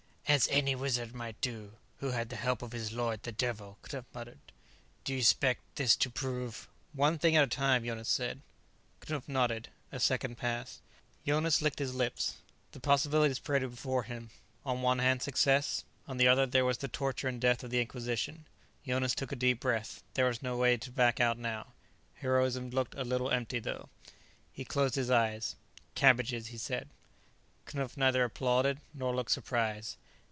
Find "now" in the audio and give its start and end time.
21.37-21.73